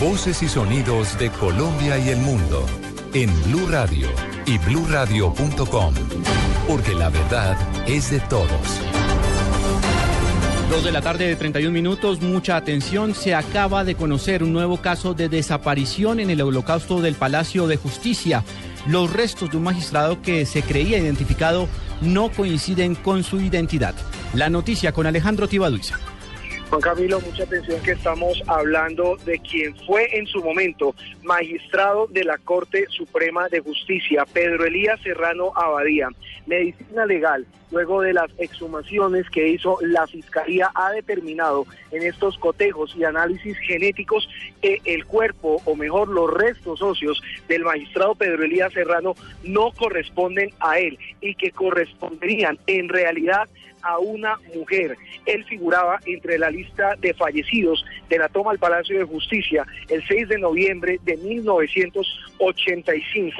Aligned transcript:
Voces 0.00 0.42
y 0.42 0.48
sonidos 0.48 1.18
de 1.18 1.30
Colombia 1.30 1.98
y 1.98 2.08
el 2.08 2.18
mundo 2.18 2.64
en 3.12 3.30
Blue 3.44 3.66
Radio 3.68 4.08
y 4.46 4.56
bluradio.com, 4.56 5.94
porque 6.66 6.94
la 6.94 7.10
verdad 7.10 7.58
es 7.86 8.10
de 8.10 8.20
todos. 8.20 8.48
Dos 10.70 10.82
de 10.82 10.92
la 10.92 11.02
tarde 11.02 11.26
de 11.26 11.36
31 11.36 11.70
minutos, 11.72 12.22
mucha 12.22 12.56
atención, 12.56 13.14
se 13.14 13.34
acaba 13.34 13.84
de 13.84 13.96
conocer 13.96 14.42
un 14.42 14.54
nuevo 14.54 14.78
caso 14.78 15.12
de 15.12 15.28
desaparición 15.28 16.18
en 16.18 16.30
el 16.30 16.40
holocausto 16.40 17.02
del 17.02 17.16
Palacio 17.16 17.66
de 17.66 17.76
Justicia. 17.76 18.44
Los 18.86 19.12
restos 19.12 19.50
de 19.50 19.58
un 19.58 19.64
magistrado 19.64 20.22
que 20.22 20.46
se 20.46 20.62
creía 20.62 20.96
identificado 20.96 21.68
no 22.00 22.30
coinciden 22.30 22.94
con 22.94 23.24
su 23.24 23.42
identidad. 23.42 23.94
La 24.32 24.48
noticia 24.48 24.92
con 24.92 25.06
Alejandro 25.06 25.48
Tibaduiza. 25.48 25.98
Juan 26.72 26.80
Camilo, 26.80 27.20
mucha 27.20 27.42
atención 27.42 27.82
que 27.82 27.90
estamos 27.90 28.42
hablando 28.46 29.18
de 29.26 29.38
quien 29.40 29.76
fue 29.84 30.08
en 30.16 30.26
su 30.26 30.42
momento 30.42 30.94
magistrado 31.22 32.06
de 32.06 32.24
la 32.24 32.38
Corte 32.38 32.86
Suprema 32.88 33.46
de 33.50 33.60
Justicia, 33.60 34.24
Pedro 34.32 34.64
Elías 34.64 34.98
Serrano 35.02 35.52
Abadía. 35.54 36.08
Medicina 36.46 37.04
legal, 37.04 37.46
luego 37.70 38.00
de 38.00 38.14
las 38.14 38.30
exhumaciones 38.38 39.28
que 39.28 39.48
hizo 39.48 39.76
la 39.82 40.06
Fiscalía, 40.06 40.70
ha 40.74 40.92
determinado 40.92 41.66
en 41.90 42.04
estos 42.04 42.38
cotejos 42.38 42.96
y 42.96 43.04
análisis 43.04 43.58
genéticos 43.58 44.26
que 44.62 44.80
el 44.86 45.04
cuerpo, 45.04 45.60
o 45.66 45.76
mejor 45.76 46.08
los 46.08 46.32
restos 46.32 46.80
óseos 46.80 47.20
del 47.48 47.64
magistrado 47.64 48.14
Pedro 48.14 48.44
Elías 48.44 48.72
Serrano 48.72 49.14
no 49.44 49.72
corresponden 49.72 50.48
a 50.58 50.78
él 50.78 50.98
y 51.20 51.34
que 51.34 51.50
corresponderían 51.50 52.58
en 52.66 52.88
realidad 52.88 53.46
a 53.82 53.98
una 53.98 54.38
mujer. 54.54 54.96
Él 55.26 55.44
figuraba 55.44 56.00
entre 56.06 56.38
la 56.38 56.50
lista 56.50 56.94
de 56.98 57.12
fallecidos 57.14 57.84
de 58.08 58.18
la 58.18 58.28
toma 58.28 58.52
al 58.52 58.58
Palacio 58.58 58.98
de 58.98 59.04
Justicia 59.04 59.64
el 59.88 60.06
6 60.06 60.28
de 60.28 60.38
noviembre 60.38 61.00
de 61.04 61.16
1985. 61.16 63.36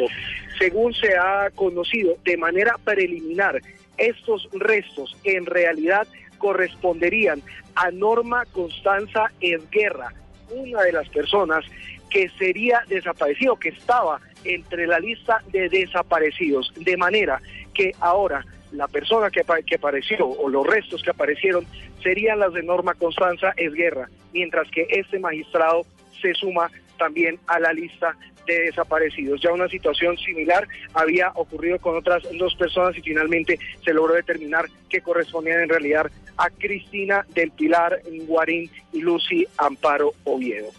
Según 0.59 0.95
se 0.95 1.17
ha 1.17 1.51
conocido 1.55 2.17
de 2.25 2.37
manera 2.37 2.77
preliminar, 2.85 3.61
estos 3.97 4.49
restos 4.53 5.17
en 5.25 5.47
realidad 5.47 6.07
corresponderían 6.39 7.43
a 7.75 7.91
Norma 7.91 8.45
Constanza 8.47 9.33
Esguerra, 9.41 10.13
una 10.51 10.83
de 10.83 10.93
las 10.93 11.09
personas 11.09 11.65
que 12.11 12.29
sería 12.39 12.85
desaparecido, 12.89 13.57
que 13.57 13.71
estaba 13.71 14.21
entre 14.45 14.87
la 14.87 14.99
lista 14.99 15.43
de 15.51 15.69
desaparecidos, 15.69 16.73
de 16.77 16.97
manera 16.97 17.41
que 17.75 17.93
ahora 18.01 18.45
la 18.73 18.89
persona 18.89 19.31
que, 19.31 19.43
que 19.67 19.75
apareció 19.77 20.27
o 20.27 20.49
los 20.49 20.67
restos 20.67 21.03
que 21.03 21.11
aparecieron 21.11 21.67
serían 22.03 22.41
las 22.41 22.53
de 22.53 22.63
Norma 22.63 22.95
Constanza 22.95 23.53
Esguerra, 23.57 24.09
mientras 24.33 24.69
que 24.71 24.87
este 24.91 25.19
magistrado 25.19 25.83
se 26.21 26.35
suma 26.35 26.71
también 26.99 27.39
a 27.47 27.59
la 27.59 27.73
lista 27.73 28.17
de 28.47 28.61
desaparecidos. 28.61 29.41
Ya 29.41 29.53
una 29.53 29.69
situación 29.69 30.17
similar 30.19 30.67
había 30.95 31.31
ocurrido 31.35 31.79
con 31.79 31.97
otras 31.97 32.23
dos 32.39 32.55
personas 32.55 32.97
y 32.97 33.03
finalmente 33.03 33.59
se 33.85 33.93
logró 33.93 34.15
determinar 34.15 34.67
que 34.89 35.01
correspondían 35.01 35.63
en 35.63 35.69
realidad 35.69 36.11
a 36.37 36.51
Cristina 36.51 37.27
del 37.35 37.51
Pilar 37.53 38.01
Guarín 38.27 38.71
y 38.93 39.01
Lucy 39.01 39.47
Amparo 39.59 40.13
Oviedo. 40.25 40.71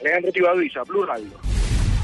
Alejandro 0.00 0.32
Tibaduiza, 0.32 0.82
Blue 0.84 1.04
Radio. 1.04 1.49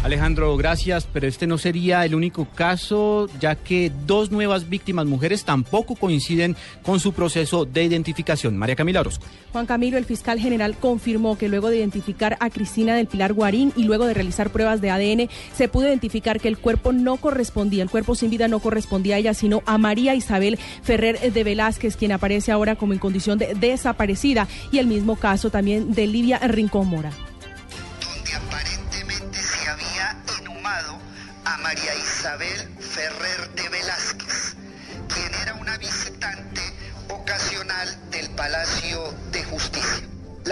Alejandro, 0.06 0.56
gracias, 0.56 1.08
pero 1.12 1.26
este 1.26 1.48
no 1.48 1.58
sería 1.58 2.04
el 2.04 2.14
único 2.14 2.46
caso, 2.54 3.28
ya 3.40 3.56
que 3.56 3.90
dos 4.06 4.30
nuevas 4.30 4.68
víctimas 4.68 5.04
mujeres 5.04 5.44
tampoco 5.44 5.96
coinciden 5.96 6.54
con 6.84 7.00
su 7.00 7.12
proceso 7.12 7.64
de 7.64 7.82
identificación. 7.82 8.56
María 8.56 8.76
Camila 8.76 9.00
Orozco. 9.00 9.26
Juan 9.50 9.66
Camilo, 9.66 9.98
el 9.98 10.04
fiscal 10.04 10.38
general 10.38 10.76
confirmó 10.76 11.36
que 11.36 11.48
luego 11.48 11.70
de 11.70 11.78
identificar 11.78 12.36
a 12.38 12.50
Cristina 12.50 12.94
del 12.94 13.08
Pilar 13.08 13.32
Guarín 13.32 13.72
y 13.74 13.82
luego 13.82 14.06
de 14.06 14.14
realizar 14.14 14.50
pruebas 14.50 14.80
de 14.80 14.90
ADN, 14.90 15.28
se 15.52 15.66
pudo 15.66 15.88
identificar 15.88 16.40
que 16.40 16.46
el 16.46 16.58
cuerpo 16.58 16.92
no 16.92 17.16
correspondía, 17.16 17.82
el 17.82 17.90
cuerpo 17.90 18.14
sin 18.14 18.30
vida 18.30 18.46
no 18.46 18.60
correspondía 18.60 19.16
a 19.16 19.18
ella, 19.18 19.34
sino 19.34 19.64
a 19.66 19.76
María 19.76 20.14
Isabel 20.14 20.56
Ferrer 20.82 21.32
de 21.32 21.42
Velázquez, 21.42 21.96
quien 21.96 22.12
aparece 22.12 22.52
ahora 22.52 22.76
como 22.76 22.92
en 22.92 23.00
condición 23.00 23.38
de 23.38 23.54
desaparecida, 23.54 24.46
y 24.70 24.78
el 24.78 24.86
mismo 24.86 25.16
caso 25.16 25.50
también 25.50 25.94
de 25.94 26.06
Livia 26.06 26.38
Rincón 26.38 26.86
Mora. 26.86 27.10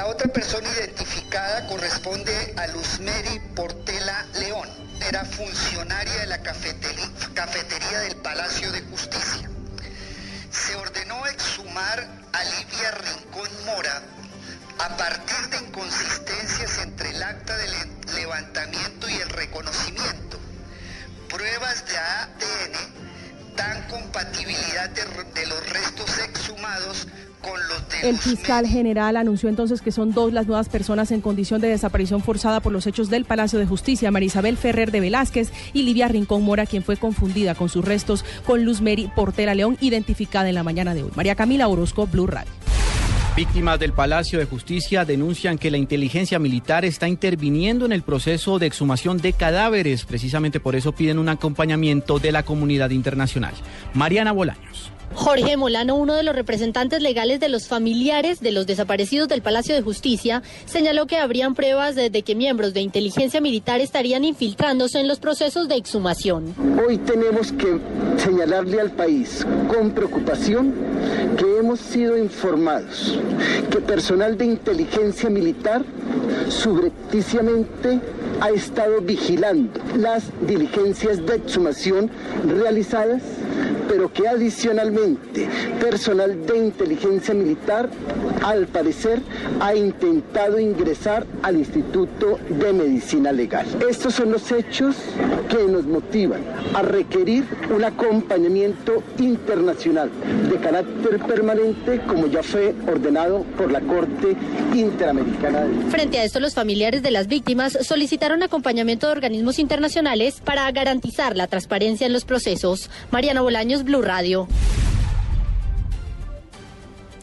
La 0.04 0.10
otra 0.10 0.30
persona 0.30 0.68
identificada 0.68 1.66
corresponde 1.66 2.54
a 2.58 2.66
Luzmeri 2.66 3.40
Portela 3.56 4.26
León. 4.34 4.68
Era 5.00 5.24
funcionaria 5.24 6.20
de 6.20 6.26
la 6.26 6.42
cafetería, 6.42 8.00
del 8.00 8.16
Palacio 8.16 8.70
de 8.70 8.82
Justicia. 8.82 9.48
Se 10.50 10.76
ordenó 10.76 11.24
exhumar 11.24 12.06
a 12.34 12.44
Livia 12.44 12.90
Rincón 12.90 13.48
Mora 13.64 14.02
a 14.78 14.94
partir 14.98 15.48
de 15.48 15.66
inconsistencias 15.66 16.33
El 28.04 28.18
fiscal 28.18 28.66
general 28.66 29.16
anunció 29.16 29.48
entonces 29.48 29.80
que 29.80 29.90
son 29.90 30.12
dos 30.12 30.30
las 30.34 30.46
nuevas 30.46 30.68
personas 30.68 31.10
en 31.10 31.22
condición 31.22 31.62
de 31.62 31.68
desaparición 31.68 32.20
forzada 32.20 32.60
por 32.60 32.70
los 32.70 32.86
hechos 32.86 33.08
del 33.08 33.24
Palacio 33.24 33.58
de 33.58 33.64
Justicia, 33.64 34.10
Marisabel 34.10 34.58
Ferrer 34.58 34.90
de 34.90 35.00
Velázquez 35.00 35.50
y 35.72 35.84
Livia 35.84 36.06
Rincón 36.08 36.42
Mora, 36.42 36.66
quien 36.66 36.82
fue 36.82 36.98
confundida 36.98 37.54
con 37.54 37.70
sus 37.70 37.82
restos 37.82 38.22
con 38.44 38.62
Luz 38.62 38.82
Mary 38.82 39.10
Portera 39.16 39.54
León, 39.54 39.78
identificada 39.80 40.50
en 40.50 40.54
la 40.54 40.62
mañana 40.62 40.94
de 40.94 41.02
hoy. 41.02 41.10
María 41.14 41.34
Camila 41.34 41.66
Orozco, 41.66 42.06
Blue 42.06 42.26
Radio. 42.26 42.52
Víctimas 43.36 43.80
del 43.80 43.94
Palacio 43.94 44.38
de 44.38 44.44
Justicia 44.44 45.06
denuncian 45.06 45.56
que 45.56 45.70
la 45.70 45.78
inteligencia 45.78 46.38
militar 46.38 46.84
está 46.84 47.08
interviniendo 47.08 47.86
en 47.86 47.92
el 47.92 48.02
proceso 48.02 48.58
de 48.58 48.66
exhumación 48.66 49.16
de 49.16 49.32
cadáveres. 49.32 50.04
Precisamente 50.04 50.60
por 50.60 50.76
eso 50.76 50.92
piden 50.92 51.18
un 51.18 51.30
acompañamiento 51.30 52.18
de 52.18 52.32
la 52.32 52.42
comunidad 52.42 52.90
internacional. 52.90 53.54
Mariana 53.94 54.32
Bolaños. 54.32 54.93
Jorge 55.14 55.56
Molano, 55.56 55.96
uno 55.96 56.14
de 56.14 56.22
los 56.22 56.34
representantes 56.34 57.02
legales 57.02 57.40
de 57.40 57.48
los 57.48 57.68
familiares 57.68 58.40
de 58.40 58.52
los 58.52 58.66
desaparecidos 58.66 59.28
del 59.28 59.42
Palacio 59.42 59.74
de 59.74 59.82
Justicia, 59.82 60.42
señaló 60.66 61.06
que 61.06 61.16
habrían 61.16 61.54
pruebas 61.54 61.94
de 61.94 62.10
que 62.22 62.34
miembros 62.34 62.74
de 62.74 62.80
inteligencia 62.80 63.40
militar 63.40 63.80
estarían 63.80 64.24
infiltrándose 64.24 65.00
en 65.00 65.08
los 65.08 65.18
procesos 65.20 65.68
de 65.68 65.76
exhumación. 65.76 66.54
Hoy 66.86 66.98
tenemos 66.98 67.52
que 67.52 67.78
señalarle 68.16 68.80
al 68.80 68.92
país 68.92 69.46
con 69.68 69.90
preocupación 69.92 70.74
que 71.36 71.58
hemos 71.58 71.80
sido 71.80 72.16
informados 72.16 73.18
que 73.70 73.80
personal 73.80 74.36
de 74.36 74.44
inteligencia 74.46 75.28
militar 75.30 75.84
subrepticiamente 76.48 78.00
ha 78.40 78.50
estado 78.50 79.00
vigilando 79.00 79.80
las 79.96 80.24
diligencias 80.46 81.24
de 81.24 81.36
exhumación 81.36 82.10
realizadas 82.46 83.22
pero 83.88 84.12
que 84.12 84.26
adicionalmente 84.28 85.48
personal 85.80 86.46
de 86.46 86.56
inteligencia 86.56 87.34
militar, 87.34 87.88
al 88.42 88.66
parecer, 88.66 89.20
ha 89.60 89.74
intentado 89.74 90.58
ingresar 90.58 91.26
al 91.42 91.56
Instituto 91.56 92.38
de 92.48 92.72
Medicina 92.72 93.32
Legal. 93.32 93.66
Estos 93.88 94.14
son 94.14 94.32
los 94.32 94.50
hechos 94.52 94.96
que 95.48 95.64
nos 95.64 95.84
motivan 95.84 96.42
a 96.74 96.82
requerir 96.82 97.44
un 97.74 97.84
acompañamiento 97.84 99.02
internacional 99.18 100.10
de 100.50 100.56
carácter 100.58 101.18
permanente, 101.20 102.00
como 102.06 102.26
ya 102.26 102.42
fue 102.42 102.74
ordenado 102.86 103.44
por 103.56 103.70
la 103.70 103.80
Corte 103.80 104.36
Interamericana. 104.74 105.66
Frente 105.90 106.18
a 106.18 106.24
esto, 106.24 106.40
los 106.40 106.54
familiares 106.54 107.02
de 107.02 107.10
las 107.10 107.26
víctimas 107.26 107.78
solicitaron 107.82 108.42
acompañamiento 108.42 109.06
de 109.06 109.12
organismos 109.12 109.58
internacionales 109.58 110.40
para 110.44 110.70
garantizar 110.72 111.36
la 111.36 111.46
transparencia 111.46 112.06
en 112.06 112.12
los 112.12 112.24
procesos. 112.24 112.90
Mariana 113.10 113.42
Bolaño 113.42 113.73
Blue 113.82 114.02
Radio. 114.02 114.46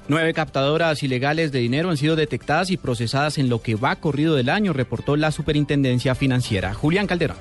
Nueve 0.08 0.34
captadoras 0.34 1.04
ilegales 1.04 1.54
de 1.54 1.60
dinero 1.60 1.90
han 1.90 1.98
sido 1.98 2.18
detectadas 2.18 2.70
y 2.70 2.78
procesadas 2.78 3.38
en 3.38 3.48
lo 3.48 3.62
que 3.62 3.76
va 3.76 3.96
corrido 3.96 4.36
del 4.36 4.50
año, 4.50 4.74
reportó 4.74 5.16
la 5.16 5.32
Superintendencia 5.32 6.16
Financiera. 6.16 6.74
Julián 6.74 7.08
Calderón. 7.08 7.38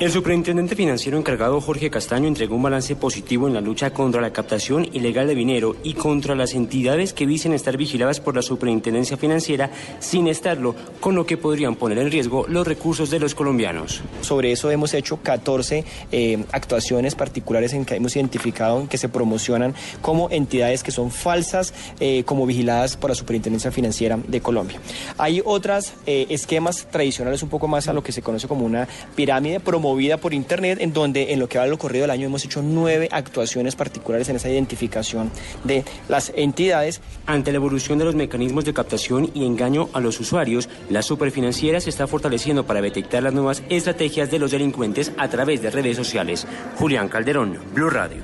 El 0.00 0.10
superintendente 0.10 0.74
financiero 0.74 1.18
encargado 1.18 1.60
Jorge 1.60 1.90
Castaño 1.90 2.26
entregó 2.26 2.56
un 2.56 2.62
balance 2.62 2.96
positivo 2.96 3.48
en 3.48 3.52
la 3.52 3.60
lucha 3.60 3.92
contra 3.92 4.22
la 4.22 4.32
captación 4.32 4.88
ilegal 4.94 5.26
de 5.26 5.34
dinero 5.34 5.76
y 5.82 5.92
contra 5.92 6.34
las 6.34 6.54
entidades 6.54 7.12
que 7.12 7.26
dicen 7.26 7.52
estar 7.52 7.76
vigiladas 7.76 8.18
por 8.18 8.34
la 8.34 8.40
superintendencia 8.40 9.18
financiera 9.18 9.70
sin 9.98 10.26
estarlo, 10.26 10.74
con 11.00 11.16
lo 11.16 11.26
que 11.26 11.36
podrían 11.36 11.76
poner 11.76 11.98
en 11.98 12.10
riesgo 12.10 12.46
los 12.48 12.66
recursos 12.66 13.10
de 13.10 13.20
los 13.20 13.34
colombianos. 13.34 14.00
Sobre 14.22 14.52
eso 14.52 14.70
hemos 14.70 14.94
hecho 14.94 15.18
14 15.18 15.84
eh, 16.12 16.44
actuaciones 16.50 17.14
particulares 17.14 17.74
en 17.74 17.84
que 17.84 17.96
hemos 17.96 18.16
identificado 18.16 18.88
que 18.88 18.96
se 18.96 19.10
promocionan 19.10 19.74
como 20.00 20.30
entidades 20.30 20.82
que 20.82 20.92
son 20.92 21.10
falsas 21.10 21.74
eh, 22.00 22.24
como 22.24 22.46
vigiladas 22.46 22.96
por 22.96 23.10
la 23.10 23.14
superintendencia 23.14 23.70
financiera 23.70 24.18
de 24.26 24.40
Colombia. 24.40 24.80
Hay 25.18 25.42
otros 25.44 25.92
eh, 26.06 26.24
esquemas 26.30 26.86
tradicionales 26.90 27.42
un 27.42 27.50
poco 27.50 27.68
más 27.68 27.86
a 27.86 27.92
lo 27.92 28.02
que 28.02 28.12
se 28.12 28.22
conoce 28.22 28.48
como 28.48 28.64
una 28.64 28.88
pirámide 29.14 29.60
promovida 29.60 29.89
movida 29.90 30.18
por 30.18 30.32
Internet, 30.34 30.78
en 30.80 30.92
donde 30.92 31.32
en 31.32 31.40
lo 31.40 31.48
que 31.48 31.58
va 31.58 31.66
lo 31.66 31.76
corrido 31.76 32.02
del 32.04 32.12
año 32.12 32.26
hemos 32.26 32.44
hecho 32.44 32.62
nueve 32.62 33.08
actuaciones 33.10 33.74
particulares 33.74 34.28
en 34.28 34.36
esa 34.36 34.48
identificación 34.48 35.30
de 35.64 35.84
las 36.08 36.32
entidades. 36.36 37.00
Ante 37.26 37.50
la 37.50 37.56
evolución 37.56 37.98
de 37.98 38.04
los 38.04 38.14
mecanismos 38.14 38.64
de 38.64 38.72
captación 38.72 39.30
y 39.34 39.44
engaño 39.44 39.88
a 39.92 40.00
los 40.00 40.20
usuarios, 40.20 40.68
la 40.90 41.02
superfinanciera 41.02 41.80
se 41.80 41.90
está 41.90 42.06
fortaleciendo 42.06 42.64
para 42.66 42.80
detectar 42.80 43.22
las 43.24 43.34
nuevas 43.34 43.62
estrategias 43.68 44.30
de 44.30 44.38
los 44.38 44.52
delincuentes 44.52 45.12
a 45.18 45.28
través 45.28 45.60
de 45.60 45.70
redes 45.70 45.96
sociales. 45.96 46.46
Julián 46.76 47.08
Calderón, 47.08 47.58
Blue 47.74 47.90
Radio. 47.90 48.22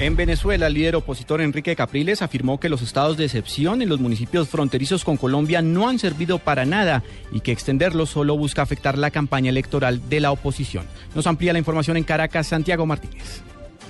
En 0.00 0.16
Venezuela, 0.16 0.68
el 0.68 0.72
líder 0.72 0.96
opositor 0.96 1.42
Enrique 1.42 1.76
Capriles 1.76 2.22
afirmó 2.22 2.58
que 2.58 2.70
los 2.70 2.80
estados 2.80 3.18
de 3.18 3.26
excepción 3.26 3.82
en 3.82 3.90
los 3.90 4.00
municipios 4.00 4.48
fronterizos 4.48 5.04
con 5.04 5.18
Colombia 5.18 5.60
no 5.60 5.90
han 5.90 5.98
servido 5.98 6.38
para 6.38 6.64
nada 6.64 7.02
y 7.32 7.40
que 7.40 7.52
extenderlos 7.52 8.08
solo 8.08 8.34
busca 8.34 8.62
afectar 8.62 8.96
la 8.96 9.10
campaña 9.10 9.50
electoral 9.50 10.08
de 10.08 10.20
la 10.20 10.32
oposición. 10.32 10.86
Nos 11.14 11.26
amplía 11.26 11.52
la 11.52 11.58
información 11.58 11.98
en 11.98 12.04
Caracas, 12.04 12.46
Santiago 12.46 12.86
Martínez. 12.86 13.42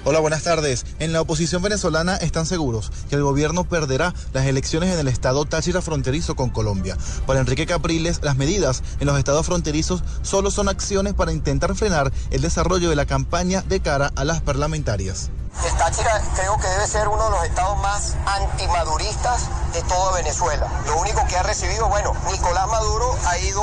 Hola, 0.02 0.18
buenas 0.18 0.42
tardes. 0.42 0.84
En 0.98 1.12
la 1.12 1.20
oposición 1.20 1.62
venezolana 1.62 2.16
están 2.16 2.44
seguros 2.44 2.90
que 3.08 3.14
el 3.14 3.22
gobierno 3.22 3.62
perderá 3.68 4.12
las 4.32 4.46
elecciones 4.46 4.92
en 4.92 4.98
el 4.98 5.06
estado 5.06 5.44
Táchira 5.44 5.80
fronterizo 5.80 6.34
con 6.34 6.50
Colombia. 6.50 6.96
Para 7.24 7.38
Enrique 7.38 7.66
Capriles, 7.66 8.18
las 8.24 8.36
medidas 8.36 8.82
en 8.98 9.06
los 9.06 9.16
estados 9.16 9.46
fronterizos 9.46 10.02
solo 10.22 10.50
son 10.50 10.68
acciones 10.68 11.14
para 11.14 11.32
intentar 11.32 11.76
frenar 11.76 12.10
el 12.32 12.40
desarrollo 12.40 12.90
de 12.90 12.96
la 12.96 13.06
campaña 13.06 13.62
de 13.62 13.78
cara 13.78 14.10
a 14.16 14.24
las 14.24 14.40
parlamentarias. 14.40 15.30
Táchira 15.68 16.20
creo 16.34 16.56
que 16.58 16.66
debe 16.66 16.86
ser 16.86 17.08
uno 17.08 17.24
de 17.24 17.30
los 17.30 17.44
estados 17.44 17.78
más 17.78 18.16
antimaduristas 18.26 19.48
de 19.72 19.82
toda 19.82 20.12
Venezuela. 20.12 20.66
Lo 20.86 20.98
único 20.98 21.24
que 21.26 21.36
ha 21.36 21.42
recibido, 21.42 21.88
bueno, 21.88 22.14
Nicolás 22.30 22.66
Maduro 22.68 23.16
ha 23.26 23.38
ido 23.38 23.62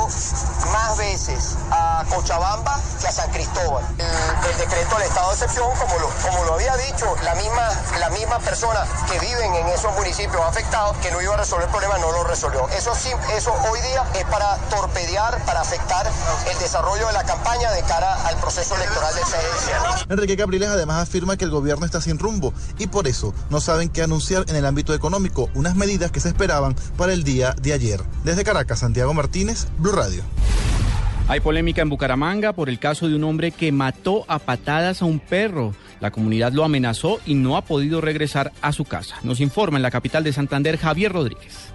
más 0.72 0.96
veces 0.96 1.56
a 1.70 2.04
Cochabamba 2.08 2.80
que 3.00 3.06
a 3.06 3.12
San 3.12 3.30
Cristóbal. 3.30 3.84
El, 3.98 4.58
decreto 4.58 4.96
del 4.96 5.06
estado 5.06 5.28
de 5.28 5.34
excepción, 5.34 5.68
como 5.76 5.98
lo, 5.98 6.08
como 6.08 6.44
lo 6.44 6.54
había 6.54 6.76
dicho 6.76 7.14
la 7.22 7.34
misma, 7.34 7.68
la 8.00 8.10
misma 8.10 8.38
persona 8.38 8.84
que 9.10 9.18
viven 9.20 9.54
en 9.54 9.68
esos 9.68 9.92
municipios 9.94 10.40
afectados, 10.42 10.96
que 10.98 11.10
no 11.10 11.20
iba 11.20 11.34
a 11.34 11.36
resolver 11.36 11.66
el 11.66 11.70
problema, 11.70 11.98
no 11.98 12.10
lo 12.12 12.24
resolvió. 12.24 12.68
Eso, 12.70 12.94
sí, 12.94 13.10
eso 13.36 13.54
hoy 13.70 13.80
día 13.82 14.04
es 14.14 14.24
para 14.24 14.56
torpedear, 14.70 15.44
para 15.44 15.60
afectar 15.60 16.06
el 16.50 16.58
desarrollo 16.58 17.06
de 17.06 17.12
la 17.12 17.24
campaña 17.24 17.70
de 17.72 17.82
cara 17.82 18.14
al 18.26 18.36
proceso 18.36 18.74
electoral 18.76 19.14
del 19.14 19.24
6 19.24 19.42
de 20.08 20.14
Enrique 20.14 20.36
Capriles 20.36 20.68
además 20.68 21.02
afirma 21.02 21.36
que 21.36 21.44
el 21.44 21.50
gobierno 21.50 21.86
está 21.88 22.00
sin 22.00 22.18
rumbo 22.18 22.54
y 22.78 22.86
por 22.86 23.08
eso 23.08 23.34
no 23.50 23.60
saben 23.60 23.88
qué 23.88 24.02
anunciar 24.02 24.44
en 24.48 24.56
el 24.56 24.66
ámbito 24.66 24.94
económico, 24.94 25.50
unas 25.54 25.74
medidas 25.74 26.10
que 26.10 26.20
se 26.20 26.28
esperaban 26.28 26.76
para 26.96 27.12
el 27.12 27.24
día 27.24 27.54
de 27.60 27.72
ayer. 27.72 28.00
Desde 28.24 28.44
Caracas, 28.44 28.80
Santiago 28.80 29.12
Martínez, 29.14 29.66
Blue 29.78 29.92
Radio. 29.92 30.22
Hay 31.28 31.40
polémica 31.40 31.82
en 31.82 31.90
Bucaramanga 31.90 32.54
por 32.54 32.70
el 32.70 32.78
caso 32.78 33.06
de 33.06 33.14
un 33.14 33.24
hombre 33.24 33.50
que 33.50 33.70
mató 33.70 34.24
a 34.28 34.38
patadas 34.38 35.02
a 35.02 35.04
un 35.04 35.18
perro. 35.18 35.74
La 36.00 36.10
comunidad 36.10 36.52
lo 36.52 36.64
amenazó 36.64 37.18
y 37.26 37.34
no 37.34 37.56
ha 37.58 37.62
podido 37.62 38.00
regresar 38.00 38.52
a 38.62 38.72
su 38.72 38.84
casa. 38.84 39.16
Nos 39.22 39.40
informa 39.40 39.76
en 39.76 39.82
la 39.82 39.90
capital 39.90 40.24
de 40.24 40.32
Santander 40.32 40.78
Javier 40.78 41.12
Rodríguez. 41.12 41.74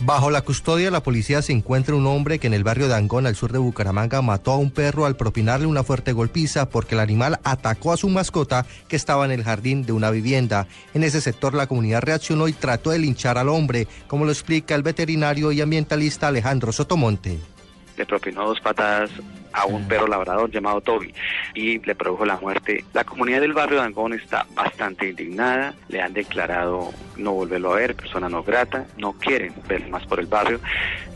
Bajo 0.00 0.30
la 0.30 0.42
custodia 0.42 0.86
de 0.86 0.90
la 0.90 1.02
policía 1.02 1.40
se 1.40 1.52
encuentra 1.52 1.94
un 1.94 2.06
hombre 2.06 2.38
que 2.38 2.46
en 2.46 2.54
el 2.54 2.64
barrio 2.64 2.88
de 2.88 2.94
Angón, 2.94 3.26
al 3.26 3.36
sur 3.36 3.52
de 3.52 3.58
Bucaramanga, 3.58 4.20
mató 4.22 4.52
a 4.52 4.58
un 4.58 4.70
perro 4.70 5.06
al 5.06 5.16
propinarle 5.16 5.66
una 5.66 5.84
fuerte 5.84 6.12
golpiza 6.12 6.68
porque 6.68 6.94
el 6.94 7.00
animal 7.00 7.40
atacó 7.44 7.92
a 7.92 7.96
su 7.96 8.08
mascota 8.08 8.66
que 8.88 8.96
estaba 8.96 9.24
en 9.24 9.30
el 9.30 9.44
jardín 9.44 9.86
de 9.86 9.92
una 9.92 10.10
vivienda. 10.10 10.66
En 10.92 11.04
ese 11.04 11.20
sector 11.20 11.54
la 11.54 11.66
comunidad 11.66 12.02
reaccionó 12.02 12.48
y 12.48 12.52
trató 12.52 12.90
de 12.90 12.98
linchar 12.98 13.38
al 13.38 13.48
hombre, 13.48 13.88
como 14.06 14.24
lo 14.24 14.32
explica 14.32 14.74
el 14.74 14.82
veterinario 14.82 15.52
y 15.52 15.60
ambientalista 15.60 16.28
Alejandro 16.28 16.72
Sotomonte 16.72 17.53
le 17.96 18.06
propinó 18.06 18.46
dos 18.46 18.60
patadas 18.60 19.10
a 19.52 19.66
un 19.66 19.86
perro 19.86 20.08
labrador 20.08 20.50
llamado 20.50 20.80
Toby 20.80 21.14
y 21.54 21.78
le 21.78 21.94
produjo 21.94 22.24
la 22.24 22.36
muerte. 22.36 22.84
La 22.92 23.04
comunidad 23.04 23.40
del 23.40 23.52
barrio 23.52 23.78
de 23.78 23.86
Angón 23.86 24.12
está 24.12 24.46
bastante 24.54 25.08
indignada, 25.08 25.74
le 25.88 26.02
han 26.02 26.12
declarado 26.12 26.92
no 27.16 27.32
volverlo 27.32 27.72
a 27.72 27.76
ver, 27.76 27.94
persona 27.94 28.28
no 28.28 28.42
grata, 28.42 28.86
no 28.98 29.12
quieren 29.12 29.54
ver 29.68 29.88
más 29.88 30.04
por 30.06 30.18
el 30.18 30.26
barrio 30.26 30.60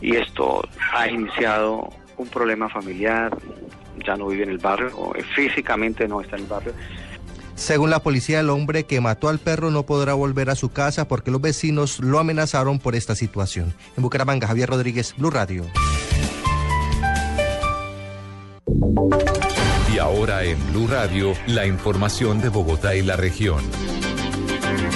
y 0.01 0.15
esto 0.15 0.67
ha 0.93 1.07
iniciado 1.09 1.89
un 2.17 2.27
problema 2.27 2.69
familiar, 2.69 3.35
ya 4.05 4.15
no 4.15 4.27
vive 4.27 4.43
en 4.43 4.49
el 4.49 4.57
barrio, 4.57 4.91
o 4.95 5.13
físicamente 5.35 6.07
no 6.07 6.21
está 6.21 6.35
en 6.35 6.43
el 6.43 6.47
barrio. 6.47 6.73
Según 7.55 7.89
la 7.89 8.01
policía, 8.01 8.39
el 8.39 8.49
hombre 8.49 8.85
que 8.85 9.01
mató 9.01 9.27
al 9.27 9.39
perro 9.39 9.69
no 9.69 9.83
podrá 9.85 10.13
volver 10.13 10.49
a 10.49 10.55
su 10.55 10.69
casa 10.69 11.09
porque 11.09 11.29
los 11.29 11.41
vecinos 11.41 11.99
lo 11.99 12.19
amenazaron 12.19 12.79
por 12.79 12.95
esta 12.95 13.15
situación. 13.15 13.73
En 13.97 14.03
Bucaramanga, 14.03 14.47
Javier 14.47 14.69
Rodríguez, 14.69 15.13
Blue 15.17 15.29
Radio. 15.29 15.65
Y 19.93 19.97
ahora 19.97 20.43
en 20.43 20.57
Blue 20.71 20.87
Radio, 20.87 21.33
la 21.47 21.65
información 21.65 22.41
de 22.41 22.49
Bogotá 22.49 22.95
y 22.95 23.01
la 23.01 23.15
región. 23.15 23.63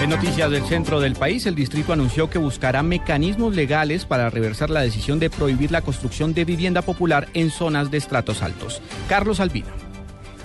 En 0.01 0.09
noticias 0.09 0.51
del 0.51 0.65
centro 0.65 0.99
del 0.99 1.15
país, 1.15 1.45
el 1.45 1.55
distrito 1.55 1.93
anunció 1.93 2.29
que 2.29 2.37
buscará 2.37 2.83
mecanismos 2.83 3.55
legales 3.55 4.05
para 4.05 4.29
reversar 4.29 4.69
la 4.69 4.81
decisión 4.81 5.19
de 5.19 5.29
prohibir 5.29 5.71
la 5.71 5.81
construcción 5.81 6.33
de 6.33 6.45
vivienda 6.45 6.81
popular 6.81 7.29
en 7.33 7.49
zonas 7.49 7.89
de 7.89 7.97
estratos 7.99 8.41
altos. 8.41 8.81
Carlos 9.07 9.39
Albino. 9.39 9.82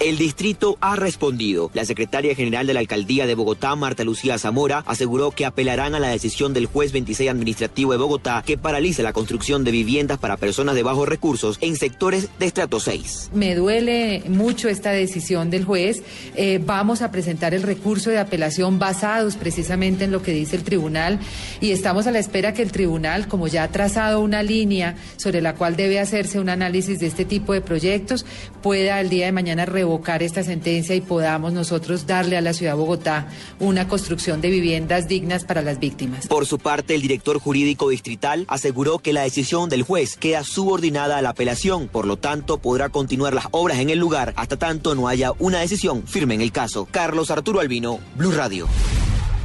El 0.01 0.17
distrito 0.17 0.79
ha 0.81 0.95
respondido. 0.95 1.73
La 1.75 1.85
secretaria 1.85 2.33
general 2.37 2.69
de 2.69 2.75
la 2.75 2.79
alcaldía 2.79 3.27
de 3.27 3.35
Bogotá, 3.35 3.75
Marta 3.75 4.05
Lucía 4.05 4.39
Zamora, 4.39 4.85
aseguró 4.87 5.33
que 5.33 5.45
apelarán 5.45 5.97
a 5.97 5.99
la 5.99 6.07
decisión 6.07 6.55
del 6.55 6.67
juez 6.67 6.93
26 6.93 7.29
administrativo 7.29 7.91
de 7.91 7.99
Bogotá 7.99 8.45
que 8.47 8.57
paralice 8.57 9.03
la 9.03 9.13
construcción 9.13 9.65
de 9.65 9.73
viviendas 9.73 10.19
para 10.19 10.37
personas 10.37 10.77
de 10.77 10.85
bajos 10.85 11.09
recursos 11.09 11.59
en 11.63 11.75
sectores 11.75 12.29
de 12.39 12.47
estrato 12.47 12.79
6. 12.79 13.31
Me 13.35 13.57
duele 13.57 14.23
mucho 14.29 14.69
esta 14.69 14.93
decisión 14.93 15.51
del 15.51 15.65
juez. 15.65 16.05
Eh, 16.37 16.61
vamos 16.65 17.03
a 17.03 17.11
presentar 17.11 17.53
el 17.53 17.65
recurso 17.65 18.11
de 18.11 18.19
apelación 18.19 18.79
basados 18.79 19.35
precisamente 19.35 20.05
en 20.05 20.13
lo 20.13 20.23
que 20.23 20.31
dice 20.31 20.55
el 20.55 20.63
tribunal 20.63 21.19
y 21.61 21.73
estamos 21.73 22.07
a 22.07 22.13
la 22.13 22.21
espera 22.21 22.55
que 22.55 22.63
el 22.63 22.71
tribunal, 22.71 23.27
como 23.27 23.49
ya 23.49 23.65
ha 23.65 23.69
trazado 23.69 24.21
una 24.21 24.45
línea 24.45 24.95
sobre 25.17 25.41
la 25.41 25.57
cual 25.57 25.75
debe 25.75 25.99
hacerse 25.99 26.39
un 26.39 26.51
análisis 26.51 27.01
de 27.01 27.09
este 27.09 27.25
tipo 27.25 27.53
de 27.53 27.63
proyectos, 27.63 28.25
pueda 28.69 29.01
el 29.01 29.09
día 29.09 29.25
de 29.25 29.33
mañana 29.33 29.65
revocar 29.65 30.23
esta 30.23 30.43
sentencia 30.43 30.95
y 30.95 31.01
podamos 31.01 31.55
nosotros 31.55 32.07
darle 32.07 32.37
a 32.37 32.43
la 32.43 32.53
ciudad 32.53 32.73
de 32.73 32.79
Bogotá 32.79 33.29
una 33.61 33.89
construcción 33.89 34.43
de 34.43 34.51
viviendas 34.51 35.09
dignas 35.09 35.45
para 35.45 35.63
las 35.63 35.81
víctimas. 35.81 36.27
Por 36.27 36.45
su 36.45 36.59
parte, 36.59 36.95
el 36.95 37.01
director 37.01 37.41
jurídico 37.41 37.89
distrital 37.89 38.45
aseguró 38.47 38.99
que 38.99 39.15
la 39.15 39.23
decisión 39.23 39.71
del 39.71 39.85
juez 39.85 40.19
queda 40.19 40.45
subordinada 40.45 41.17
a 41.17 41.23
la 41.23 41.31
apelación, 41.31 41.89
por 41.89 42.07
lo 42.07 42.19
tanto 42.19 42.59
podrá 42.59 42.91
continuar 42.91 43.33
las 43.33 43.47
obras 43.53 43.79
en 43.79 43.89
el 43.89 43.99
lugar 43.99 44.35
hasta 44.37 44.59
tanto 44.59 44.95
no 44.95 45.09
haya 45.09 45.33
una 45.39 45.61
decisión 45.61 46.07
firme 46.07 46.35
en 46.35 46.43
el 46.43 46.53
caso. 46.53 46.87
Carlos 46.91 47.31
Arturo 47.31 47.61
Albino, 47.61 48.01
Blue 48.17 48.33
Radio. 48.33 48.69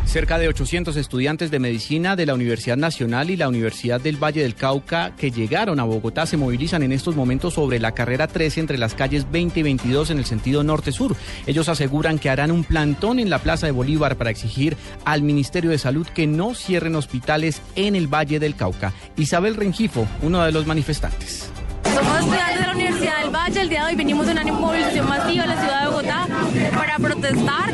Cerca 0.05 0.37
de 0.37 0.47
800 0.47 0.95
estudiantes 0.95 1.49
de 1.49 1.59
medicina 1.59 2.15
de 2.15 2.27
la 2.27 2.35
Universidad 2.35 2.77
Nacional 2.77 3.31
y 3.31 3.35
la 3.35 3.47
Universidad 3.47 3.99
del 3.99 4.23
Valle 4.23 4.43
del 4.43 4.53
Cauca 4.53 5.15
que 5.15 5.31
llegaron 5.31 5.79
a 5.79 5.83
Bogotá 5.83 6.25
se 6.25 6.37
movilizan 6.37 6.83
en 6.83 6.91
estos 6.91 7.15
momentos 7.15 7.55
sobre 7.55 7.79
la 7.79 7.93
carrera 7.93 8.27
13 8.27 8.59
entre 8.59 8.77
las 8.77 8.93
calles 8.93 9.31
20 9.31 9.59
y 9.59 9.63
22 9.63 10.11
en 10.11 10.19
el 10.19 10.25
sentido 10.25 10.63
norte-sur. 10.63 11.15
Ellos 11.47 11.67
aseguran 11.67 12.19
que 12.19 12.29
harán 12.29 12.51
un 12.51 12.63
plantón 12.63 13.19
en 13.19 13.31
la 13.31 13.39
Plaza 13.39 13.65
de 13.65 13.71
Bolívar 13.71 14.15
para 14.15 14.29
exigir 14.29 14.77
al 15.03 15.23
Ministerio 15.23 15.71
de 15.71 15.79
Salud 15.79 16.05
que 16.05 16.27
no 16.27 16.53
cierren 16.53 16.95
hospitales 16.95 17.61
en 17.75 17.95
el 17.95 18.07
Valle 18.07 18.39
del 18.39 18.55
Cauca. 18.55 18.93
Isabel 19.17 19.55
Rengifo, 19.55 20.07
uno 20.21 20.43
de 20.43 20.51
los 20.51 20.67
manifestantes. 20.67 21.49
Somos 21.93 22.19
estudiantes 22.19 22.59
de 22.59 22.65
la 22.65 22.73
Universidad 22.73 23.21
del 23.21 23.35
Valle. 23.35 23.61
El 23.61 23.69
día 23.69 23.81
de 23.81 23.85
hoy 23.87 23.95
venimos 23.95 24.25
de 24.25 24.31
una 24.31 24.43
movilización 24.43 25.09
masiva 25.09 25.43
a 25.43 25.47
la 25.47 25.59
ciudad 25.59 25.81
de 25.81 25.87
Bogotá 25.87 26.27
para 26.75 26.97
protestar 26.97 27.73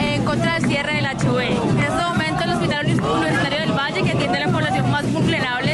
en 0.00 0.15
contra 0.36 0.58
del 0.58 0.68
cierre 0.68 0.94
del 0.96 1.06
HV. 1.06 1.40
En 1.40 1.78
este 1.78 2.02
momento 2.02 2.44
el 2.44 2.50
Hospital 2.50 2.86
Universitario 2.86 3.60
del 3.60 3.72
Valle, 3.72 4.02
que 4.02 4.12
atiende 4.12 4.38
a 4.38 4.46
la 4.46 4.52
población 4.52 4.90
más 4.90 5.12
vulnerable 5.12 5.72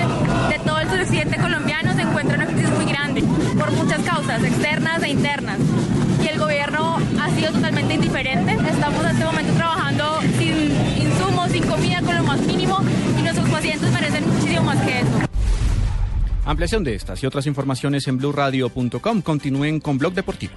de 0.50 0.58
todo 0.60 0.78
el 0.78 0.88
suroccidente 0.88 1.36
colombiano, 1.36 1.94
se 1.94 2.02
encuentra 2.02 2.36
en 2.36 2.42
una 2.42 2.50
crisis 2.50 2.70
muy 2.70 2.84
grande 2.84 3.24
por 3.58 3.72
muchas 3.72 4.00
causas, 4.02 4.44
externas 4.44 5.02
e 5.02 5.08
internas. 5.08 5.58
Y 6.22 6.28
el 6.28 6.38
gobierno 6.38 6.98
ha 7.20 7.30
sido 7.30 7.52
totalmente 7.52 7.94
indiferente. 7.94 8.52
Estamos 8.70 9.04
en 9.04 9.10
este 9.10 9.24
momento 9.24 9.52
trabajando 9.54 10.20
sin 10.38 10.70
insumos, 10.96 11.50
sin 11.50 11.66
comida, 11.66 12.00
con 12.02 12.14
lo 12.14 12.22
más 12.22 12.40
mínimo 12.40 12.78
y 13.18 13.22
nuestros 13.22 13.48
pacientes 13.48 13.92
merecen 13.92 14.28
muchísimo 14.28 14.62
más 14.62 14.80
que 14.82 15.00
eso. 15.00 15.10
Ampliación 16.44 16.84
de 16.84 16.94
estas 16.94 17.22
y 17.22 17.26
otras 17.26 17.46
informaciones 17.46 18.06
en 18.06 18.18
blueradio.com. 18.18 19.22
Continúen 19.22 19.80
con 19.80 19.98
Blog 19.98 20.12
Deportivo. 20.12 20.54